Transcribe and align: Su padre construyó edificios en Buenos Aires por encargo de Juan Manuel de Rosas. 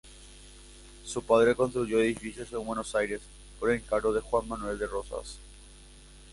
Su 1.05 1.21
padre 1.23 1.53
construyó 1.53 1.99
edificios 1.99 2.51
en 2.53 2.65
Buenos 2.65 2.95
Aires 2.95 3.21
por 3.59 3.69
encargo 3.71 4.11
de 4.11 4.21
Juan 4.21 4.47
Manuel 4.47 4.79
de 4.79 4.87
Rosas. 4.87 5.37